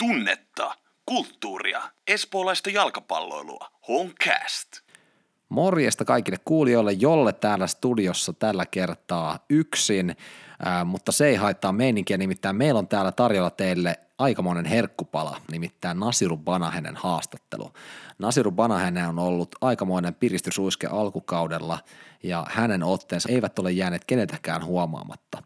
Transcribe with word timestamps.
tunnetta, 0.00 0.74
kulttuuria, 1.06 1.82
espoolaista 2.08 2.70
jalkapalloilua. 2.70 3.70
Honcast. 3.88 4.68
Morjesta 5.48 6.04
kaikille 6.04 6.38
kuulijoille, 6.44 6.92
jolle 6.92 7.32
täällä 7.32 7.66
studiossa 7.66 8.32
tällä 8.32 8.66
kertaa 8.66 9.38
yksin, 9.50 10.16
ää, 10.64 10.84
mutta 10.84 11.12
se 11.12 11.26
ei 11.26 11.36
haittaa 11.36 11.72
meininkiä, 11.72 12.18
nimittäin 12.18 12.56
meillä 12.56 12.78
on 12.78 12.88
täällä 12.88 13.12
tarjolla 13.12 13.50
teille 13.50 14.00
aikamoinen 14.18 14.64
herkkupala, 14.64 15.40
nimittäin 15.50 16.00
Nasiru 16.00 16.36
Banahenen 16.36 16.96
haastattelu. 16.96 17.72
Nasiru 18.18 18.50
Banahenen 18.50 19.06
on 19.08 19.18
ollut 19.18 19.48
aikamoinen 19.60 20.14
piristysuiske 20.14 20.86
alkukaudella 20.86 21.78
ja 22.22 22.46
hänen 22.48 22.82
otteensa 22.82 23.28
eivät 23.28 23.58
ole 23.58 23.72
jääneet 23.72 24.04
keneltäkään 24.04 24.64
huomaamatta. 24.64 25.42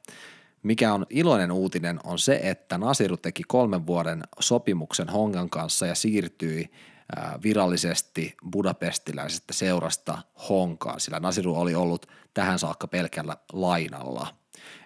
Mikä 0.64 0.94
on 0.94 1.06
iloinen 1.10 1.52
uutinen 1.52 2.00
on 2.04 2.18
se, 2.18 2.40
että 2.42 2.78
Nasiru 2.78 3.16
teki 3.16 3.42
kolmen 3.48 3.86
vuoden 3.86 4.22
sopimuksen 4.40 5.08
Hongan 5.08 5.50
kanssa 5.50 5.86
ja 5.86 5.94
siirtyi 5.94 6.70
virallisesti 7.42 8.34
budapestiläisestä 8.52 9.52
seurasta 9.52 10.18
Honkaan, 10.48 11.00
sillä 11.00 11.20
Nasiru 11.20 11.56
oli 11.56 11.74
ollut 11.74 12.06
tähän 12.34 12.58
saakka 12.58 12.88
pelkällä 12.88 13.36
lainalla. 13.52 14.26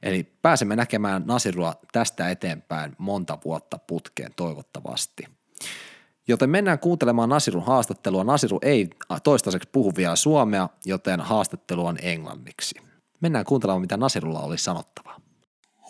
Eli 0.03 0.33
pääsemme 0.43 0.77
näkemään 0.77 1.23
Nasirua 1.27 1.75
tästä 1.93 2.31
eteenpäin 2.31 2.97
monta 2.99 3.39
vuotta 3.45 3.79
putkeen 3.79 4.33
toivottavasti. 4.37 5.25
Joten 6.29 6.51
mennään 6.51 6.79
kuuntelemaan 6.79 7.29
Nasirun 7.29 7.67
haastattelua. 7.67 8.25
Nasiru 8.25 8.59
ei 8.63 8.91
toistaiseksi 9.23 9.69
puhu 9.73 9.93
vielä 9.97 10.17
suomea, 10.17 10.69
joten 10.85 11.21
haastattelu 11.21 11.87
on 11.87 11.99
englanniksi. 12.03 12.75
Mennään 13.21 13.45
kuuntelemaan, 13.45 13.81
mitä 13.81 13.97
Nasirulla 13.97 14.41
oli 14.41 14.59
sanottavaa. 14.59 15.28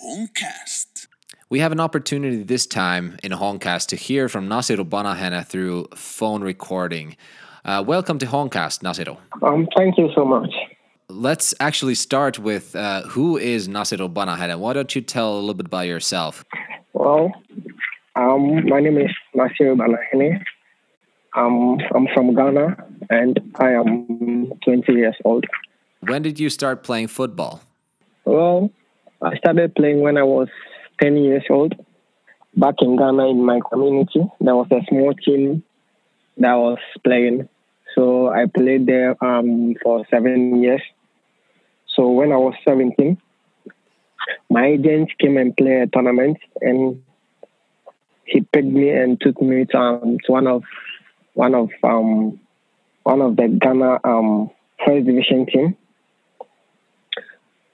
Honcast. 0.04 1.08
We 1.50 1.58
have 1.60 1.72
an 1.72 1.80
opportunity 1.80 2.42
this 2.42 2.66
time 2.66 3.16
in 3.22 3.32
Honcast 3.32 3.88
to 3.88 3.96
hear 3.96 4.28
from 4.28 4.48
Nasiru 4.48 4.88
Banahena 4.88 5.44
through 5.44 5.88
phone 5.94 6.42
recording. 6.42 7.16
Uh, 7.64 7.82
welcome 7.84 8.18
to 8.20 8.26
Honcast, 8.26 8.82
Nasiru. 8.82 9.16
Um, 9.42 9.66
thank 9.76 9.98
you 9.98 10.10
so 10.14 10.24
much. 10.24 10.54
Let's 11.08 11.52
actually 11.58 11.96
start 11.96 12.38
with 12.38 12.76
uh, 12.76 13.02
who 13.02 13.38
is 13.38 13.66
Nasiru 13.66 14.12
Banahena? 14.12 14.58
Why 14.58 14.72
don't 14.72 14.94
you 14.94 15.00
tell 15.00 15.34
a 15.34 15.40
little 15.40 15.54
bit 15.54 15.66
about 15.66 15.86
yourself? 15.86 16.44
Well, 16.92 17.32
um, 18.14 18.68
my 18.68 18.80
name 18.80 18.98
is 18.98 19.10
Nasiru 19.34 19.76
Banahene. 19.76 20.40
Um, 21.34 21.78
I'm 21.94 22.06
from 22.14 22.34
Ghana 22.34 22.76
and 23.10 23.40
I 23.56 23.72
am 23.72 24.52
20 24.64 24.92
years 24.92 25.16
old. 25.24 25.44
When 26.00 26.22
did 26.22 26.38
you 26.38 26.50
start 26.50 26.84
playing 26.84 27.08
football? 27.08 27.62
Well, 28.24 28.70
I 29.20 29.36
started 29.36 29.74
playing 29.74 30.00
when 30.00 30.16
I 30.16 30.22
was 30.22 30.48
10 31.00 31.16
years 31.16 31.44
old. 31.50 31.74
Back 32.56 32.76
in 32.80 32.96
Ghana, 32.96 33.28
in 33.28 33.44
my 33.44 33.60
community, 33.70 34.20
there 34.40 34.54
was 34.54 34.68
a 34.70 34.80
small 34.88 35.12
team 35.14 35.62
that 36.38 36.54
was 36.54 36.78
playing. 37.04 37.48
So 37.94 38.28
I 38.28 38.46
played 38.46 38.86
there 38.86 39.22
um, 39.24 39.74
for 39.82 40.04
seven 40.10 40.62
years. 40.62 40.82
So 41.94 42.10
when 42.10 42.32
I 42.32 42.36
was 42.36 42.54
17, 42.66 43.20
my 44.50 44.66
agent 44.66 45.10
came 45.18 45.36
and 45.36 45.56
played 45.56 45.82
a 45.82 45.86
tournament, 45.88 46.38
and 46.60 47.02
he 48.24 48.40
picked 48.40 48.66
me 48.66 48.90
and 48.90 49.20
took 49.20 49.40
me 49.40 49.64
to, 49.64 49.78
um, 49.78 50.18
to 50.24 50.32
one 50.32 50.46
of 50.46 50.62
one 51.34 51.54
of 51.54 51.70
um, 51.82 52.38
one 53.02 53.20
of 53.20 53.36
the 53.36 53.48
Ghana 53.48 54.00
um, 54.04 54.50
first 54.84 55.06
division 55.06 55.46
team. 55.46 55.76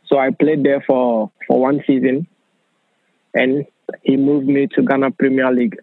So 0.07 0.19
I 0.19 0.31
played 0.31 0.63
there 0.65 0.83
for, 0.87 1.31
for 1.47 1.61
one 1.61 1.83
season 1.87 2.27
and 3.35 3.67
he 4.03 4.17
moved 4.17 4.47
me 4.47 4.67
to 4.75 4.83
Ghana 4.83 5.13
Premier 5.13 5.53
League. 5.53 5.79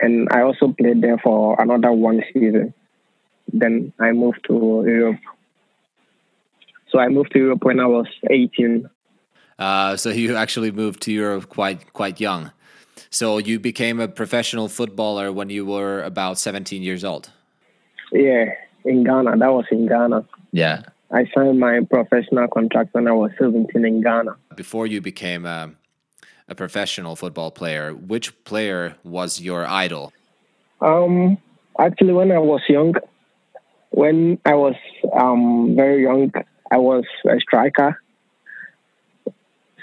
And 0.00 0.28
I 0.30 0.42
also 0.42 0.72
played 0.72 1.00
there 1.02 1.18
for 1.18 1.60
another 1.60 1.92
one 1.92 2.22
season. 2.32 2.74
Then 3.52 3.92
I 4.00 4.12
moved 4.12 4.40
to 4.48 4.84
Europe. 4.86 5.20
So 6.90 6.98
I 6.98 7.08
moved 7.08 7.32
to 7.32 7.38
Europe 7.38 7.64
when 7.64 7.80
I 7.80 7.86
was 7.86 8.06
18. 8.30 8.88
Uh, 9.58 9.96
so 9.96 10.10
you 10.10 10.36
actually 10.36 10.70
moved 10.70 11.02
to 11.02 11.12
Europe 11.12 11.48
quite 11.48 11.92
quite 11.92 12.20
young. 12.20 12.50
So 13.10 13.38
you 13.38 13.60
became 13.60 14.00
a 14.00 14.08
professional 14.08 14.68
footballer 14.68 15.32
when 15.32 15.48
you 15.48 15.64
were 15.64 16.02
about 16.02 16.38
17 16.38 16.82
years 16.82 17.04
old. 17.04 17.30
Yeah, 18.12 18.46
in 18.84 19.04
Ghana. 19.04 19.36
That 19.38 19.52
was 19.52 19.66
in 19.70 19.86
Ghana. 19.86 20.24
Yeah. 20.52 20.82
I 21.14 21.30
signed 21.32 21.60
my 21.60 21.78
professional 21.88 22.48
contract 22.48 22.92
when 22.92 23.06
I 23.06 23.12
was 23.12 23.30
17 23.38 23.84
in 23.84 24.02
Ghana. 24.02 24.34
Before 24.56 24.84
you 24.84 25.00
became 25.00 25.46
a, 25.46 25.70
a 26.48 26.56
professional 26.56 27.14
football 27.14 27.52
player, 27.52 27.94
which 27.94 28.42
player 28.42 28.96
was 29.04 29.40
your 29.40 29.64
idol? 29.64 30.12
Um, 30.80 31.38
actually, 31.78 32.14
when 32.14 32.32
I 32.32 32.38
was 32.38 32.62
young, 32.68 32.94
when 33.90 34.40
I 34.44 34.54
was 34.54 34.74
um, 35.16 35.76
very 35.76 36.02
young, 36.02 36.32
I 36.72 36.78
was 36.78 37.04
a 37.24 37.38
striker. 37.38 37.96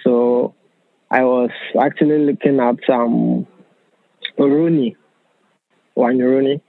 So 0.03 0.53
I 1.09 1.23
was 1.23 1.51
actually 1.81 2.25
looking 2.25 2.59
at 2.59 2.89
um, 2.89 3.47
Rooney, 4.37 4.97
Wayne 5.95 6.19
Rooney. 6.19 6.61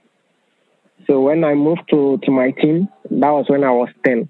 So 1.05 1.19
when 1.19 1.43
I 1.43 1.53
moved 1.53 1.83
to, 1.89 2.17
to 2.23 2.31
my 2.31 2.51
team, 2.51 2.87
that 3.11 3.29
was 3.29 3.47
when 3.49 3.65
I 3.65 3.71
was 3.71 3.89
10 4.05 4.29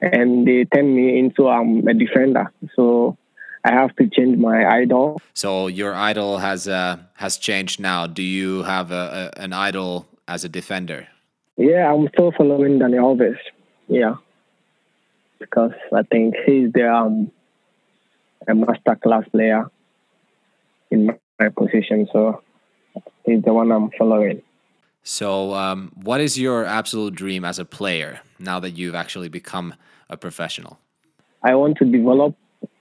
and 0.00 0.46
they 0.46 0.64
turned 0.64 0.94
me 0.94 1.18
into 1.18 1.48
um, 1.48 1.86
a 1.88 1.94
defender. 1.94 2.52
So 2.74 3.16
I 3.64 3.72
have 3.72 3.94
to 3.96 4.08
change 4.08 4.38
my 4.38 4.66
idol. 4.66 5.20
So 5.34 5.66
your 5.66 5.94
idol 5.94 6.38
has 6.38 6.68
uh, 6.68 6.98
has 7.14 7.36
changed 7.36 7.80
now. 7.80 8.06
Do 8.06 8.22
you 8.22 8.62
have 8.62 8.92
a, 8.92 9.32
a, 9.36 9.40
an 9.40 9.52
idol 9.52 10.06
as 10.26 10.44
a 10.44 10.48
defender? 10.48 11.08
Yeah, 11.56 11.92
I'm 11.92 12.08
still 12.14 12.32
following 12.36 12.78
Daniel 12.78 13.16
Alves. 13.16 13.38
Yeah, 13.88 14.16
because 15.38 15.72
I 15.92 16.02
think 16.02 16.34
he's 16.46 16.72
the 16.72 16.88
um, 16.88 17.30
a 18.46 18.54
master 18.54 18.96
class 19.02 19.24
player 19.28 19.70
in 20.90 21.10
my 21.38 21.48
position. 21.48 22.06
So 22.12 22.42
he's 23.24 23.42
the 23.42 23.52
one 23.52 23.72
I'm 23.72 23.90
following. 23.98 24.42
So, 25.10 25.54
um, 25.54 25.90
what 25.94 26.20
is 26.20 26.38
your 26.38 26.66
absolute 26.66 27.14
dream 27.14 27.42
as 27.42 27.58
a 27.58 27.64
player 27.64 28.20
now 28.38 28.60
that 28.60 28.72
you've 28.72 28.94
actually 28.94 29.30
become 29.30 29.72
a 30.10 30.18
professional? 30.18 30.78
I 31.42 31.54
want 31.54 31.78
to 31.78 31.86
develop 31.86 32.36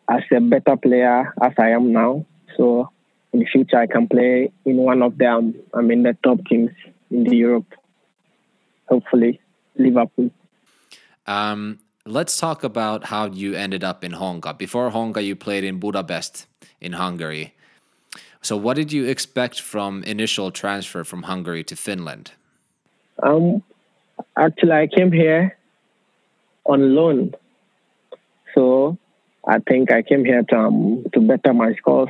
as 0.10 0.24
a 0.36 0.42
better 0.42 0.76
player 0.76 1.34
as 1.42 1.54
I 1.58 1.70
am 1.70 1.94
now. 1.94 2.26
So, 2.58 2.92
in 3.32 3.40
the 3.40 3.46
future, 3.46 3.78
I 3.78 3.88
can 3.88 4.10
play 4.10 4.52
in 4.66 4.76
one 4.76 5.04
of 5.04 5.18
them. 5.18 5.56
I 5.74 5.82
mean, 5.82 6.04
the 6.04 6.18
top 6.22 6.46
teams 6.48 6.72
in 7.12 7.24
the 7.24 7.38
Europe. 7.38 7.74
Hopefully, 8.90 9.40
Liverpool. 9.78 10.30
Um, 11.28 11.80
let's 12.06 12.38
talk 12.38 12.66
about 12.66 13.06
how 13.06 13.28
you 13.28 13.54
ended 13.54 13.86
up 13.86 14.04
in 14.04 14.12
Honka. 14.12 14.58
Before 14.58 14.92
Honka, 14.92 15.24
you 15.24 15.38
played 15.38 15.64
in 15.64 15.80
Budapest 15.80 16.46
in 16.82 16.92
Hungary. 16.92 17.54
So, 18.48 18.56
what 18.56 18.78
did 18.78 18.94
you 18.94 19.04
expect 19.04 19.60
from 19.60 20.04
initial 20.04 20.52
transfer 20.52 21.04
from 21.04 21.24
Hungary 21.24 21.66
to 21.66 21.76
Finland? 21.76 22.32
Um, 23.22 23.62
actually, 24.38 24.72
I 24.72 24.88
came 24.88 25.12
here 25.12 25.58
on 26.64 26.96
loan, 26.96 27.34
so 28.56 28.98
I 29.46 29.60
think 29.60 29.92
I 29.92 30.02
came 30.02 30.24
here 30.24 30.44
to 30.44 30.58
um, 30.58 31.04
to 31.12 31.20
better 31.20 31.54
my 31.54 31.74
scores, 31.74 32.08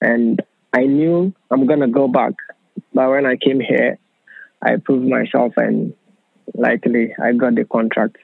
and 0.00 0.40
I 0.74 0.86
knew 0.86 1.34
I'm 1.50 1.66
gonna 1.66 1.88
go 1.88 2.06
back. 2.06 2.34
But 2.94 3.10
when 3.10 3.26
I 3.26 3.34
came 3.34 3.58
here, 3.58 3.98
I 4.62 4.76
proved 4.76 5.08
myself, 5.08 5.54
and 5.56 5.92
likely 6.54 7.16
I 7.20 7.32
got 7.32 7.56
the 7.56 7.64
contract. 7.64 8.16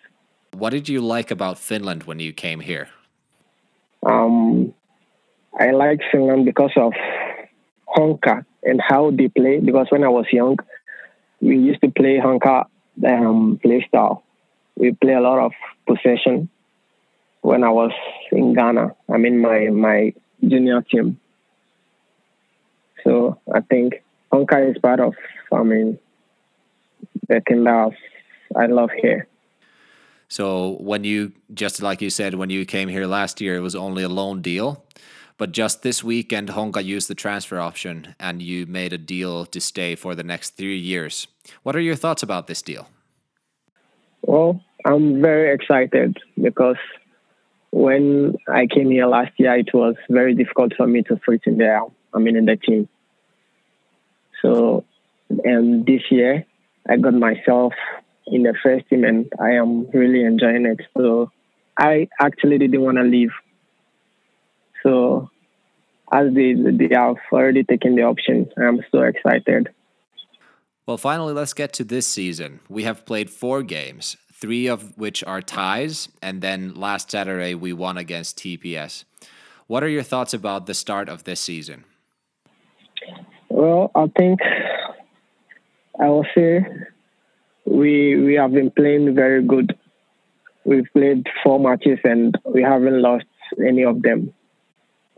What 0.57 0.71
did 0.71 0.89
you 0.89 1.01
like 1.01 1.33
about 1.33 1.59
Finland 1.59 2.05
when 2.05 2.21
you 2.21 2.33
came 2.33 2.61
here? 2.61 2.91
Um, 4.07 4.73
I 5.59 5.73
like 5.73 6.01
Finland 6.13 6.45
because 6.45 6.73
of 6.77 6.93
Honka 7.97 8.45
and 8.63 8.81
how 8.81 9.11
they 9.11 9.29
play. 9.29 9.61
Because 9.61 9.87
when 9.91 10.05
I 10.05 10.09
was 10.09 10.27
young, 10.33 10.57
we 11.41 11.57
used 11.57 11.81
to 11.81 11.91
play 11.91 12.19
Honka 12.19 12.67
um, 13.07 13.59
play 13.63 13.85
style. 13.89 14.23
We 14.77 14.93
play 14.93 15.15
a 15.15 15.21
lot 15.21 15.39
of 15.39 15.53
possession. 15.87 16.49
When 17.41 17.65
I 17.65 17.71
was 17.71 17.93
in 18.33 18.55
Ghana, 18.55 18.95
I 19.13 19.17
mean 19.17 19.41
my 19.41 19.69
my 19.69 20.13
junior 20.47 20.83
team. 20.83 21.19
So 23.05 23.39
I 23.53 23.61
think 23.61 24.03
Honka 24.33 24.71
is 24.71 24.79
part 24.79 25.01
of. 25.01 25.15
I 25.53 25.63
mean, 25.63 25.99
the 27.29 27.41
thing 27.49 27.65
that 27.65 27.93
I 28.57 28.67
love 28.67 28.91
here. 29.01 29.27
So 30.29 30.77
when 30.81 31.05
you 31.05 31.33
just 31.55 31.81
like 31.81 32.03
you 32.03 32.11
said 32.11 32.35
when 32.35 32.51
you 32.51 32.67
came 32.67 32.89
here 32.89 33.07
last 33.07 33.41
year, 33.41 33.57
it 33.57 33.61
was 33.61 33.75
only 33.75 34.03
a 34.03 34.09
loan 34.09 34.43
deal. 34.43 34.85
But 35.39 35.53
just 35.53 35.83
this 35.83 36.05
weekend, 36.05 36.51
Honka 36.51 36.85
used 36.85 37.09
the 37.09 37.15
transfer 37.15 37.59
option 37.59 38.15
and 38.19 38.43
you 38.43 38.67
made 38.67 38.93
a 38.93 38.99
deal 38.99 39.47
to 39.47 39.61
stay 39.61 39.95
for 39.95 40.15
the 40.15 40.25
next 40.25 40.51
three 40.51 40.79
years. 40.79 41.29
What 41.63 41.77
are 41.77 41.81
your 41.81 41.95
thoughts 41.95 42.23
about 42.23 42.49
this 42.49 42.61
deal? 42.61 42.89
Well, 44.23 44.61
I'm 44.85 45.23
very 45.23 45.55
excited 45.55 46.19
because 46.43 46.77
when 47.71 48.37
I 48.49 48.67
came 48.67 48.91
here 48.91 49.07
last 49.07 49.33
year, 49.39 49.57
it 49.57 49.73
was 49.73 49.95
very 50.11 50.35
difficult 50.35 50.73
for 50.77 50.87
me 50.87 51.03
to 51.05 51.17
fit 51.25 51.43
in 51.47 51.59
there 51.59 51.83
I 52.15 52.19
mean, 52.19 52.37
in 52.37 52.47
the 52.47 52.57
team. 52.57 52.89
So, 54.43 54.85
and 55.45 55.85
this 55.85 56.03
year 56.11 56.47
I 56.89 56.97
got 56.97 57.15
myself 57.15 57.75
in 58.27 58.43
the 58.43 58.55
first 58.63 58.89
team, 58.89 59.05
and 59.05 59.31
I 59.41 59.53
am 59.53 59.89
really 59.91 60.25
enjoying 60.25 60.67
it. 60.67 60.81
So, 60.97 61.31
I 61.79 62.09
actually 62.21 62.59
didn't 62.59 62.81
want 62.81 62.99
to 62.99 63.05
leave. 63.05 63.31
So, 64.83 65.31
as 66.13 66.33
they 66.35 66.55
they 66.55 66.95
have 66.95 67.17
already 67.33 67.65
taken 67.65 67.97
the 67.97 68.03
option, 68.03 68.51
I'm 68.57 68.81
so 68.91 69.03
excited. 69.03 69.69
Well, 70.87 70.97
finally, 70.97 71.35
let's 71.35 71.53
get 71.53 71.75
to 71.75 71.85
this 71.85 72.07
season. 72.07 72.61
We 72.69 72.85
have 72.85 73.05
played 73.05 73.29
four 73.29 73.63
games, 73.63 74.17
three 74.33 74.69
of 74.69 74.97
which 74.97 75.23
are 75.25 75.43
ties, 75.43 76.09
and 76.23 76.41
then 76.41 76.75
last 76.75 77.11
Saturday 77.11 77.55
we 77.55 77.75
won 77.75 77.99
against 77.99 78.39
TPS. 78.39 79.05
What 79.67 79.83
are 79.83 79.89
your 79.89 80.03
thoughts 80.03 80.33
about 80.33 80.65
the 80.65 80.73
start 80.73 81.11
of 81.11 81.25
this 81.25 81.41
season? 81.41 81.85
Well, 83.51 83.91
I 83.95 84.07
think 84.17 84.41
I 86.01 86.09
will 86.09 86.27
say 86.35 86.65
we 87.67 88.17
we 88.17 88.35
have 88.35 88.53
been 88.53 88.71
playing 88.71 89.15
very 89.15 89.43
good. 89.43 89.77
We've 90.65 90.87
played 90.93 91.27
four 91.43 91.61
matches 91.61 91.99
and 92.05 92.35
we 92.45 92.63
haven't 92.63 93.03
lost 93.03 93.27
any 93.59 93.85
of 93.85 94.03
them. 94.03 94.33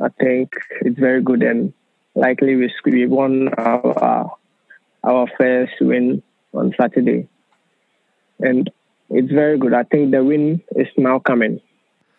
I 0.02 0.08
think 0.20 0.52
it's 0.82 0.98
very 0.98 1.22
good 1.22 1.42
and 1.42 1.72
likely 2.14 2.56
we 2.56 2.72
we 2.84 3.06
won 3.06 3.48
our 3.56 4.30
our 5.04 5.26
first 5.38 5.72
win 5.80 6.22
on 6.52 6.74
Saturday, 6.78 7.28
and 8.40 8.70
it's 9.10 9.32
very 9.32 9.58
good. 9.58 9.72
I 9.72 9.84
think 9.84 10.10
the 10.10 10.22
win 10.22 10.62
is 10.76 10.88
now 10.96 11.18
coming. 11.18 11.60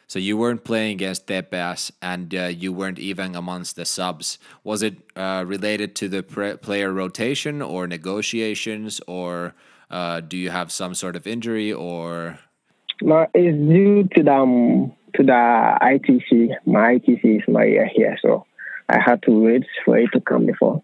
So 0.07 0.19
you 0.19 0.35
weren't 0.35 0.65
playing 0.65 0.93
against 0.93 1.27
TPS, 1.27 1.91
and 2.01 2.35
uh, 2.35 2.45
you 2.47 2.73
weren't 2.73 2.99
even 2.99 3.35
amongst 3.35 3.77
the 3.77 3.85
subs. 3.85 4.39
Was 4.63 4.83
it 4.83 4.97
uh, 5.15 5.45
related 5.47 5.95
to 5.97 6.09
the 6.09 6.21
player 6.61 6.91
rotation 6.91 7.61
or 7.61 7.87
negotiations, 7.87 8.99
or 9.07 9.53
uh, 9.89 10.19
do 10.19 10.37
you 10.37 10.49
have 10.49 10.71
some 10.71 10.95
sort 10.95 11.15
of 11.15 11.25
injury, 11.27 11.71
or? 11.71 12.39
No, 13.01 13.25
it's 13.33 13.57
due 13.57 14.09
to 14.15 14.23
the 14.23 14.33
um, 14.33 14.91
to 15.15 15.23
the 15.23 15.77
ITC. 15.81 16.55
My 16.65 16.95
ITC 16.95 17.37
is 17.37 17.47
my 17.47 17.65
year 17.65 17.89
here, 17.93 18.17
so 18.21 18.45
I 18.89 18.99
had 18.99 19.21
to 19.23 19.31
wait 19.31 19.63
for 19.85 19.97
it 19.97 20.09
to 20.13 20.21
come 20.21 20.45
before 20.45 20.81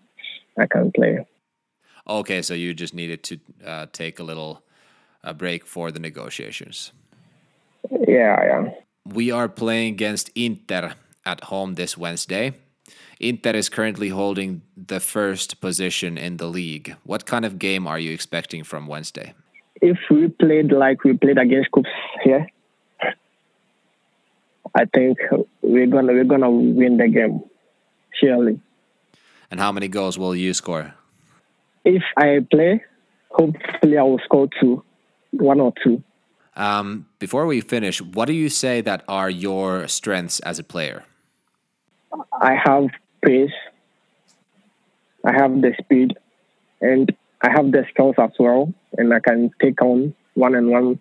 I 0.57 0.65
can 0.65 0.91
play. 0.91 1.25
Okay, 2.07 2.41
so 2.41 2.53
you 2.53 2.73
just 2.73 2.93
needed 2.93 3.23
to 3.23 3.39
uh, 3.65 3.85
take 3.91 4.19
a 4.19 4.23
little 4.23 4.63
uh, 5.23 5.33
break 5.33 5.65
for 5.65 5.91
the 5.91 5.99
negotiations. 5.99 6.93
Yeah, 7.91 8.43
yeah. 8.43 8.71
We 9.05 9.31
are 9.31 9.49
playing 9.49 9.93
against 9.93 10.29
Inter 10.35 10.93
at 11.25 11.43
home 11.45 11.75
this 11.75 11.97
Wednesday. 11.97 12.53
Inter 13.19 13.51
is 13.51 13.69
currently 13.69 14.09
holding 14.09 14.61
the 14.75 14.99
first 14.99 15.59
position 15.59 16.17
in 16.17 16.37
the 16.37 16.47
league. 16.47 16.95
What 17.03 17.25
kind 17.25 17.45
of 17.45 17.59
game 17.59 17.87
are 17.87 17.99
you 17.99 18.13
expecting 18.13 18.63
from 18.63 18.87
Wednesday? 18.87 19.33
If 19.81 19.97
we 20.09 20.27
played 20.27 20.71
like 20.71 21.03
we 21.03 21.13
played 21.13 21.37
against 21.37 21.71
KuPS 21.71 21.85
here, 22.23 22.47
I 24.77 24.85
think 24.85 25.17
we're 25.61 25.87
gonna 25.87 26.13
we're 26.13 26.23
gonna 26.23 26.51
win 26.51 26.97
the 26.97 27.07
game, 27.07 27.41
surely. 28.13 28.59
And 29.49 29.59
how 29.59 29.71
many 29.71 29.87
goals 29.87 30.17
will 30.17 30.35
you 30.35 30.53
score? 30.53 30.93
if 31.87 32.03
I 32.17 32.45
play, 32.51 32.83
hopefully 33.29 33.97
I 33.97 34.03
will 34.03 34.19
score 34.19 34.49
two, 34.59 34.83
one 35.31 35.61
or 35.61 35.73
two. 35.83 36.03
Um, 36.55 37.05
before 37.17 37.45
we 37.45 37.61
finish, 37.61 38.01
what 38.01 38.25
do 38.25 38.33
you 38.33 38.49
say 38.49 38.81
that 38.81 39.03
are 39.07 39.29
your 39.29 39.87
strengths 39.87 40.39
as 40.41 40.59
a 40.59 40.63
player? 40.63 41.05
I 42.41 42.55
have 42.55 42.89
pace, 43.23 43.57
I 45.23 45.31
have 45.33 45.61
the 45.61 45.73
speed, 45.79 46.17
and 46.81 47.15
I 47.41 47.51
have 47.51 47.71
the 47.71 47.85
skills 47.89 48.15
as 48.17 48.31
well, 48.37 48.73
and 48.97 49.13
I 49.13 49.19
can 49.21 49.51
take 49.61 49.81
on 49.81 50.13
one 50.33 50.55
and 50.55 50.69
one. 50.69 50.99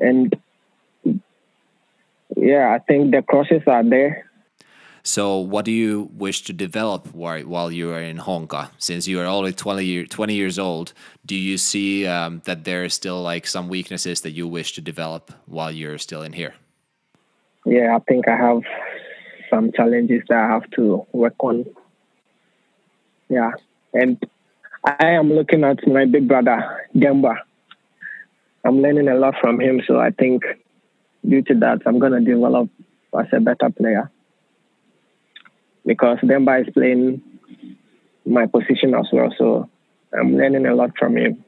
And 0.00 0.34
yeah, 2.46 2.72
I 2.72 2.78
think 2.78 3.10
the 3.10 3.22
crosses 3.22 3.62
are 3.66 3.82
there. 3.82 4.30
So, 5.02 5.38
what 5.38 5.64
do 5.64 5.72
you 5.72 6.10
wish 6.14 6.42
to 6.42 6.52
develop 6.52 7.12
while, 7.12 7.42
while 7.42 7.72
you 7.72 7.90
are 7.90 8.00
in 8.00 8.18
Honka? 8.18 8.70
Since 8.78 9.08
you 9.08 9.20
are 9.20 9.26
only 9.26 9.52
20, 9.52 9.84
year, 9.84 10.06
20 10.06 10.34
years 10.34 10.58
old, 10.58 10.92
do 11.24 11.34
you 11.34 11.58
see 11.58 12.06
um, 12.06 12.42
that 12.44 12.64
there 12.64 12.84
is 12.84 12.94
still 12.94 13.20
like 13.20 13.46
some 13.46 13.68
weaknesses 13.68 14.20
that 14.20 14.30
you 14.30 14.46
wish 14.46 14.74
to 14.74 14.80
develop 14.80 15.32
while 15.46 15.72
you're 15.72 15.98
still 15.98 16.22
in 16.22 16.32
here? 16.32 16.54
Yeah, 17.64 17.96
I 17.96 17.98
think 18.00 18.28
I 18.28 18.36
have 18.36 18.62
some 19.50 19.72
challenges 19.72 20.22
that 20.28 20.38
I 20.38 20.46
have 20.46 20.70
to 20.76 21.04
work 21.12 21.34
on. 21.40 21.66
Yeah, 23.28 23.52
and 23.92 24.24
I 24.84 25.08
am 25.10 25.32
looking 25.32 25.64
at 25.64 25.84
my 25.86 26.04
big 26.04 26.28
brother, 26.28 26.86
Demba. 26.96 27.34
I'm 28.64 28.82
learning 28.82 29.08
a 29.08 29.16
lot 29.16 29.34
from 29.40 29.60
him, 29.60 29.82
so 29.86 29.98
I 29.98 30.10
think 30.10 30.44
due 31.28 31.42
to 31.42 31.54
that, 31.54 31.82
I'm 31.86 31.98
going 31.98 32.12
to 32.12 32.20
develop 32.20 32.68
as 33.18 33.26
a 33.32 33.40
better 33.40 33.70
player 33.70 34.10
because 35.84 36.18
Demba 36.26 36.58
is 36.58 36.72
playing 36.72 37.22
my 38.24 38.46
position 38.46 38.94
as 38.94 39.06
well. 39.12 39.32
So 39.38 39.68
I'm 40.12 40.36
learning 40.36 40.66
a 40.66 40.74
lot 40.74 40.90
from 40.98 41.16
him. 41.16 41.44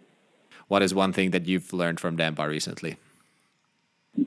What 0.69 0.82
is 0.82 0.94
one 0.94 1.12
thing 1.12 1.30
that 1.30 1.46
you've 1.46 1.72
learned 1.72 1.98
from 2.00 2.16
Demba 2.16 2.46
recently? 2.48 2.96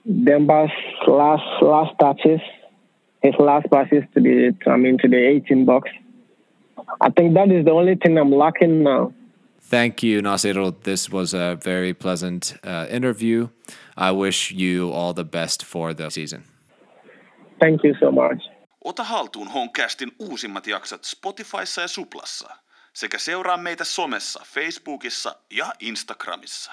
Demba's 0.08 0.72
last 1.08 1.44
last 1.62 1.98
touches, 2.00 2.40
his 3.22 3.36
last 3.40 3.70
passes 3.70 4.04
to 4.14 4.22
the 4.22 4.56
I 4.68 4.78
mean 4.78 4.98
to 5.00 5.08
the 5.08 5.18
18 5.18 5.66
box. 5.66 5.90
I 7.00 7.10
think 7.10 7.36
that 7.36 7.52
is 7.52 7.66
the 7.66 7.72
only 7.72 7.96
thing 7.96 8.18
I'm 8.18 8.32
lacking 8.32 8.84
now. 8.84 9.14
Thank 9.70 10.04
you, 10.04 10.22
Nasiru. 10.22 10.72
This 10.84 11.12
was 11.12 11.34
a 11.34 11.58
very 11.66 11.94
pleasant 11.94 12.54
uh, 12.64 12.96
interview. 12.96 13.48
I 13.98 14.12
wish 14.12 14.52
you 14.52 14.92
all 14.92 15.14
the 15.14 15.24
best 15.24 15.66
for 15.66 15.94
the 15.94 16.10
season. 16.10 16.44
Thank 17.60 17.84
you 17.84 17.96
so 18.00 18.12
much. 18.12 18.42
Ota 18.84 19.04
haltuun 19.04 19.48
Honcastin 19.48 20.12
uusimmat 20.20 20.68
jaksot 20.68 21.04
Spotifyssa 21.04 21.82
ja 21.82 21.88
Suplassa 21.88 22.50
sekä 22.94 23.18
seuraa 23.18 23.58
meitä 23.58 23.84
somessa, 23.84 24.44
Facebookissa 24.46 25.36
ja 25.52 25.74
Instagramissa. 25.80 26.72